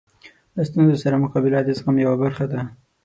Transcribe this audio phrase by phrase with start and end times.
[0.55, 2.59] له ستونزو سره مقابله د زغم یوه برخه ده.